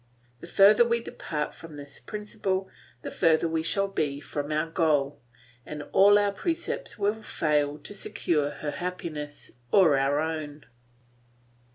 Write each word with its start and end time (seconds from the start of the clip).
The 0.39 0.47
further 0.47 0.83
we 0.83 0.99
depart 0.99 1.53
from 1.53 1.77
this 1.77 1.99
principle, 1.99 2.67
the 3.03 3.11
further 3.11 3.47
we 3.47 3.61
shall 3.61 3.87
be 3.87 4.19
from 4.19 4.51
our 4.51 4.67
goal, 4.67 5.21
and 5.63 5.83
all 5.91 6.17
our 6.17 6.31
precepts 6.31 6.97
will 6.97 7.21
fail 7.21 7.77
to 7.77 7.93
secure 7.93 8.49
her 8.49 8.71
happiness 8.71 9.51
or 9.71 9.95
our 9.99 10.19
own. 10.19 10.65